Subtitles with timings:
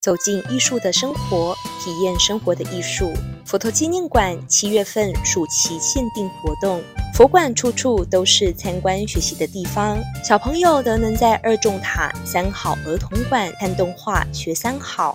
[0.00, 3.12] 走进艺术的生活，体验生活的艺术。
[3.44, 6.82] 佛陀纪念馆七月份暑期限定活动，
[7.14, 9.98] 佛馆处处都是参观学习的地方。
[10.24, 15.12] 小朋友都能在二重塔三好儿童馆看动画学三好，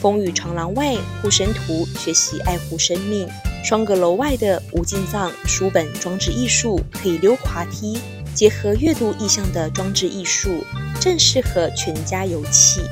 [0.00, 3.28] 风雨长廊外护身图学习爱护生命，
[3.64, 7.98] 双阁楼外的无尽藏书本装置艺术可以溜滑梯，
[8.32, 10.64] 结合阅读意象的装置艺术，
[11.00, 12.82] 正适合全家游憩。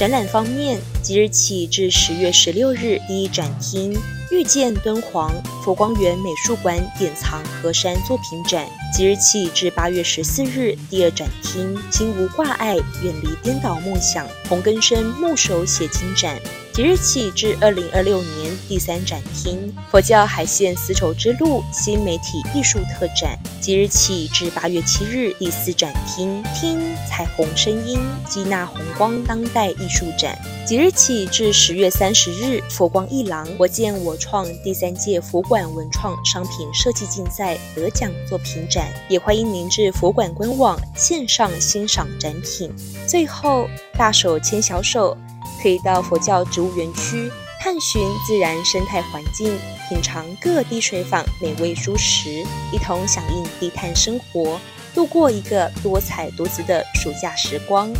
[0.00, 3.92] 展览方面，即日起至十月十六日第一展厅
[4.30, 5.32] “遇见敦煌”
[5.64, 8.64] 佛光园美术馆典藏河山作品展；
[8.96, 16.38] 即日起至八月十四日第二展厅“心无挂碍，远离颠倒梦想”红根深木手写经展。
[16.72, 38.86] 即日起至二零二六年第三展厅“佛教海线丝绸之路”新媒体艺术特展；即日起至八月七日第四展厅“听彩虹声音，吸纳红光当代艺术展”；即日起至十月三十日“佛光一廊，我见我创”第三届佛馆文创商品设计竞赛得奖作品展。
[39.08, 42.70] 也欢迎您至佛馆官网线上欣赏展品。
[43.08, 45.16] 最后，大手牵小手。
[45.62, 52.30] 可以到佛教植物园区探寻自然生态环境，品尝各地水坊美味蔬食，
[52.72, 54.58] 一同响应低碳生活，
[54.94, 57.92] 度过一个多彩多姿的暑假时光。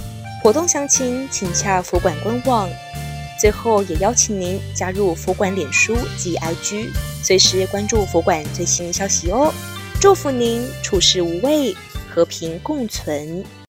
[0.43, 2.67] 活动详情请洽佛馆官网。
[3.41, 6.91] 最后，也邀请您加入佛馆脸书及 IG，
[7.23, 9.51] 随时关注佛馆最新消息哦。
[9.99, 11.75] 祝福您处事无畏，
[12.11, 13.43] 和平共存。